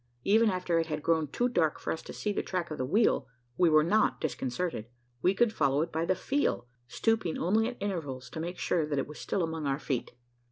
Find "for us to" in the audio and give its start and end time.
1.79-2.11